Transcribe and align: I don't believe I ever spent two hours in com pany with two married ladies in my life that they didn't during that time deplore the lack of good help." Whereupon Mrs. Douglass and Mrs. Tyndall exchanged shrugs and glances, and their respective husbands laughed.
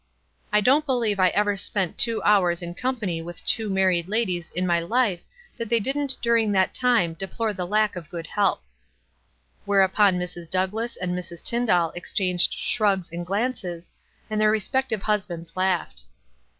I 0.51 0.61
don't 0.61 0.87
believe 0.87 1.19
I 1.19 1.27
ever 1.27 1.55
spent 1.55 1.99
two 1.99 2.23
hours 2.23 2.63
in 2.63 2.73
com 2.73 2.97
pany 2.97 3.23
with 3.23 3.45
two 3.45 3.69
married 3.69 4.09
ladies 4.09 4.49
in 4.55 4.65
my 4.65 4.79
life 4.79 5.21
that 5.57 5.69
they 5.69 5.79
didn't 5.79 6.17
during 6.23 6.51
that 6.53 6.73
time 6.73 7.13
deplore 7.13 7.53
the 7.53 7.67
lack 7.67 7.95
of 7.95 8.09
good 8.09 8.25
help." 8.25 8.63
Whereupon 9.65 10.17
Mrs. 10.17 10.49
Douglass 10.49 10.97
and 10.97 11.11
Mrs. 11.11 11.43
Tyndall 11.43 11.91
exchanged 11.91 12.51
shrugs 12.53 13.11
and 13.11 13.23
glances, 13.27 13.91
and 14.27 14.41
their 14.41 14.49
respective 14.49 15.03
husbands 15.03 15.51
laughed. 15.55 16.05